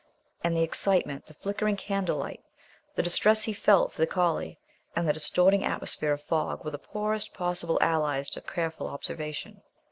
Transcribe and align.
And 0.43 0.57
the 0.57 0.63
excitement, 0.63 1.27
the 1.27 1.35
flickering 1.35 1.75
candlelight, 1.75 2.41
the 2.95 3.03
distress 3.03 3.43
he 3.43 3.53
felt 3.53 3.91
for 3.93 3.99
the 3.99 4.07
collie, 4.07 4.57
and 4.95 5.07
the 5.07 5.13
distorting 5.13 5.63
atmosphere 5.63 6.13
of 6.13 6.23
fog 6.23 6.65
were 6.65 6.71
the 6.71 6.79
poorest 6.79 7.35
possible 7.35 7.77
allies 7.83 8.27
to 8.31 8.41
careful 8.41 8.87
observation. 8.87 9.61